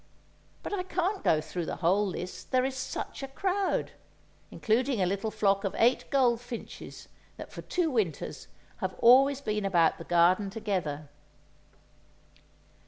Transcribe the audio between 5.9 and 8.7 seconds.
goldfinches that for two winters